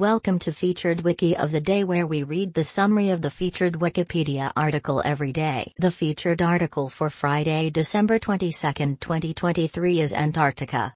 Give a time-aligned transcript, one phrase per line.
[0.00, 3.74] Welcome to Featured Wiki of the Day, where we read the summary of the featured
[3.74, 5.74] Wikipedia article every day.
[5.76, 10.94] The featured article for Friday, December 22, 2023 is Antarctica.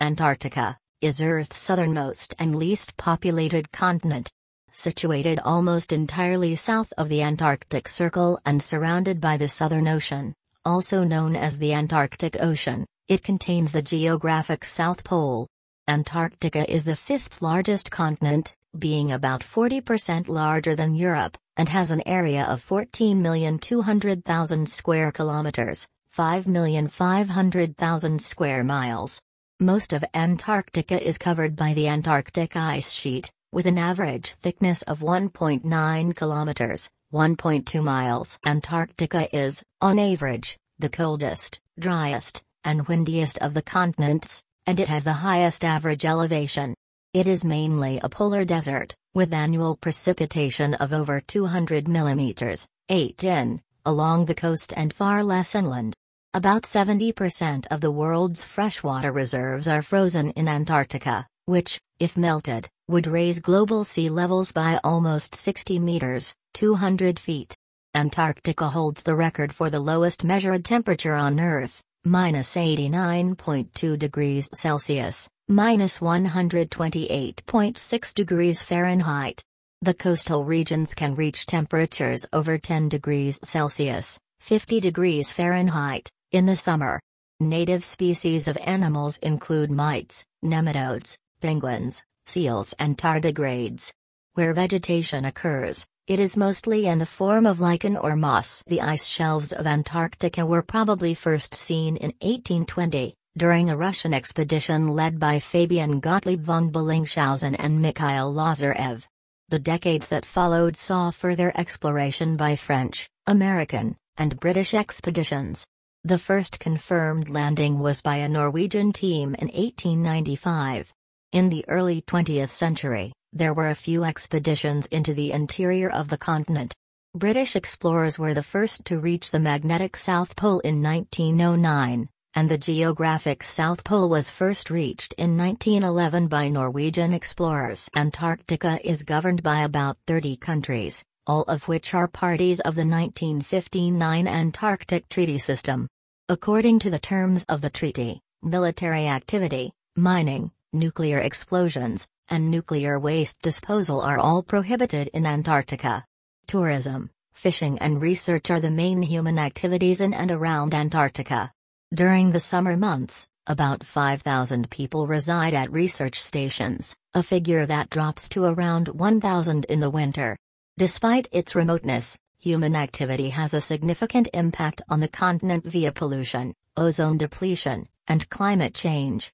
[0.00, 4.30] Antarctica is Earth's southernmost and least populated continent.
[4.72, 10.32] Situated almost entirely south of the Antarctic Circle and surrounded by the Southern Ocean,
[10.64, 15.46] also known as the Antarctic Ocean, it contains the geographic South Pole.
[15.90, 22.00] Antarctica is the fifth largest continent, being about 40% larger than Europe, and has an
[22.06, 29.20] area of 14,200,000 square kilometers, 5,500,000 square miles.
[29.58, 35.00] Most of Antarctica is covered by the Antarctic ice sheet, with an average thickness of
[35.00, 38.38] 1.9 kilometers, 1.2 miles.
[38.46, 45.04] Antarctica is, on average, the coldest, driest, and windiest of the continents, and it has
[45.04, 46.74] the highest average elevation.
[47.12, 53.60] It is mainly a polar desert, with annual precipitation of over 200 millimeters, 8 in,
[53.84, 55.94] along the coast and far less inland.
[56.34, 63.08] About 70% of the world's freshwater reserves are frozen in Antarctica, which, if melted, would
[63.08, 67.56] raise global sea levels by almost 60 meters, 200 feet.
[67.94, 75.28] Antarctica holds the record for the lowest measured temperature on Earth, minus 89.2 degrees Celsius,
[75.48, 79.42] minus 128.6 degrees Fahrenheit.
[79.82, 86.56] The coastal regions can reach temperatures over 10 degrees Celsius, 50 degrees Fahrenheit, in the
[86.56, 86.98] summer.
[87.38, 93.92] Native species of animals include mites, nematodes, penguins, seals and tardigrades.
[94.34, 98.64] Where vegetation occurs, it is mostly in the form of lichen or moss.
[98.66, 104.88] The ice shelves of Antarctica were probably first seen in 1820, during a Russian expedition
[104.88, 109.06] led by Fabian Gottlieb von Bellingshausen and Mikhail Lazarev.
[109.50, 115.64] The decades that followed saw further exploration by French, American, and British expeditions.
[116.02, 120.92] The first confirmed landing was by a Norwegian team in 1895.
[121.30, 126.18] In the early 20th century, there were a few expeditions into the interior of the
[126.18, 126.74] continent.
[127.14, 132.58] British explorers were the first to reach the magnetic South Pole in 1909, and the
[132.58, 137.88] geographic South Pole was first reached in 1911 by Norwegian explorers.
[137.96, 144.28] Antarctica is governed by about 30 countries, all of which are parties of the 1959
[144.28, 145.88] Antarctic Treaty System.
[146.28, 153.40] According to the terms of the treaty, military activity, mining, nuclear explosions, and nuclear waste
[153.42, 156.04] disposal are all prohibited in Antarctica.
[156.46, 161.52] Tourism, fishing and research are the main human activities in and around Antarctica.
[161.92, 168.28] During the summer months, about 5,000 people reside at research stations, a figure that drops
[168.28, 170.36] to around 1,000 in the winter.
[170.78, 177.18] Despite its remoteness, human activity has a significant impact on the continent via pollution, ozone
[177.18, 179.32] depletion, and climate change.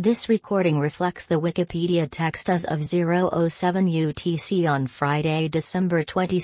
[0.00, 6.40] This recording reflects the Wikipedia text as of 007 UTC on Friday, December 22,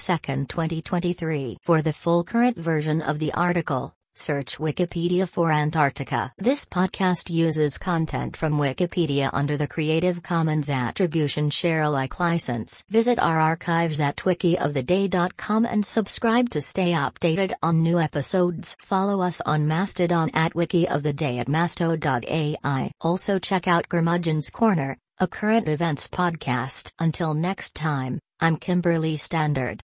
[0.46, 1.56] 2023.
[1.60, 6.32] For the full current version of the article, Search Wikipedia for Antarctica.
[6.36, 12.82] This podcast uses content from Wikipedia under the Creative Commons Attribution Share Alike license.
[12.90, 18.76] Visit our archives at wikioftheday.com and subscribe to stay updated on new episodes.
[18.80, 22.90] Follow us on Mastodon at wikioftheday at masto.ai.
[23.00, 26.92] Also check out Curmudgeon's Corner, a current events podcast.
[26.98, 29.78] Until next time, I'm Kimberly Standard.